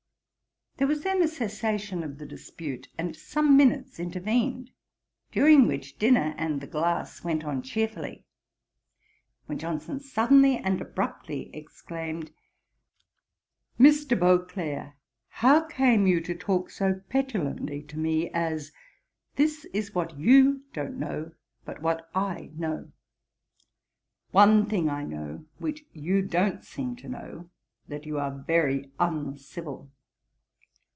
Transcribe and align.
There 0.77 0.87
was 0.87 1.03
then 1.03 1.21
a 1.21 1.27
cessation 1.27 2.01
of 2.01 2.17
the 2.17 2.25
dispute; 2.25 2.87
and 2.97 3.15
some 3.15 3.55
minutes 3.55 3.99
intervened, 3.99 4.71
during 5.31 5.67
which, 5.67 5.99
dinner 5.99 6.33
and 6.39 6.59
the 6.59 6.65
glass 6.65 7.23
went 7.23 7.43
on 7.45 7.61
cheerfully; 7.61 8.25
when 9.45 9.59
Johnson 9.59 9.99
suddenly 9.99 10.57
and 10.57 10.81
abruptly 10.81 11.51
exclaimed, 11.55 12.31
'Mr. 13.79 14.19
Beauclerk, 14.19 14.93
how 15.27 15.65
came 15.67 16.07
you 16.07 16.19
to 16.21 16.33
talk 16.33 16.71
so 16.71 16.99
petulantly 17.09 17.83
to 17.83 17.99
me, 17.99 18.31
as 18.31 18.71
"This 19.35 19.65
is 19.75 19.93
what 19.93 20.17
you 20.17 20.63
don't 20.73 20.97
know, 20.97 21.33
but 21.63 21.83
what 21.83 22.09
I 22.15 22.49
know"? 22.55 22.91
One 24.31 24.65
thing 24.65 24.89
I 24.89 25.03
know, 25.03 25.45
which 25.59 25.85
you 25.93 26.23
don't 26.23 26.65
seem 26.65 26.95
to 26.95 27.07
know, 27.09 27.49
that 27.87 28.07
you 28.07 28.17
are 28.17 28.31
very 28.43 28.91
uncivil.' 28.99 29.91